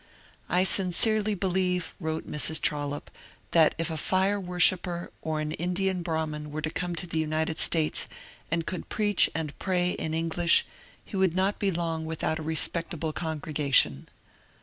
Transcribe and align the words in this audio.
I 0.49 0.63
sincerely 0.63 1.35
believe," 1.35 1.93
wrote 1.99 2.25
Mrs. 2.25 2.59
TroUope, 2.59 3.11
^' 3.11 3.11
that 3.51 3.75
if 3.77 3.91
a 3.91 3.97
fire 3.97 4.39
worshipper 4.39 5.11
or 5.21 5.39
an 5.39 5.51
Indian 5.51 6.01
Brahmin 6.01 6.49
were 6.49 6.63
to 6.63 6.71
come 6.71 6.95
to 6.95 7.05
the 7.05 7.19
United 7.19 7.59
States, 7.59 8.07
and 8.49 8.65
could 8.65 8.89
preach 8.89 9.29
and 9.35 9.55
pray 9.59 9.91
in 9.91 10.15
English, 10.15 10.65
he 11.05 11.15
would 11.15 11.35
not 11.35 11.59
be 11.59 11.69
long 11.69 12.05
without 12.05 12.39
a 12.39 12.41
respect 12.41 12.95
able 12.95 13.13
congregation." 13.13 14.07